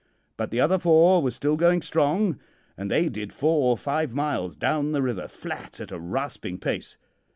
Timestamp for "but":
0.35-0.49